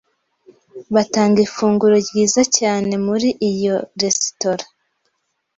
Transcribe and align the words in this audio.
Batanga 0.93 1.37
ifunguro 1.47 1.95
ryiza 2.07 2.41
cyane 2.57 2.93
muri 3.05 3.27
iyo 3.51 3.75
resitora. 4.01 4.65